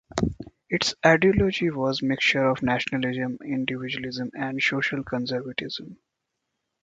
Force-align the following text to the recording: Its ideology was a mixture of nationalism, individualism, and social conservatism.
Its 0.67 0.95
ideology 1.05 1.69
was 1.69 2.01
a 2.01 2.05
mixture 2.05 2.43
of 2.43 2.63
nationalism, 2.63 3.37
individualism, 3.45 4.31
and 4.33 4.59
social 4.59 5.03
conservatism. 5.03 5.99